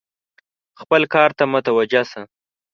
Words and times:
خپل 0.81 1.01
کار 1.13 1.29
ته 1.37 1.43
متوجه 1.53 2.01
شه! 2.11 2.21